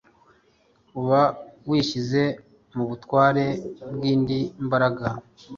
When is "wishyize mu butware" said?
1.69-3.45